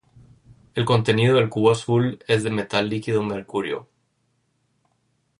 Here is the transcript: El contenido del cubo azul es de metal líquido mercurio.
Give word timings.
El 0.73 0.83
contenido 0.83 1.35
del 1.35 1.47
cubo 1.49 1.69
azul 1.69 2.17
es 2.27 2.41
de 2.43 2.49
metal 2.49 2.89
líquido 2.89 3.21
mercurio. 3.21 3.87